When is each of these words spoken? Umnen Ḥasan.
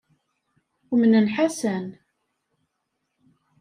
Umnen 0.93 1.27
Ḥasan. 1.35 1.85